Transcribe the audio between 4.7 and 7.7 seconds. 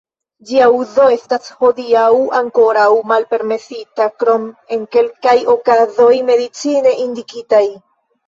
en kelkaj okazoj medicine indikitaj.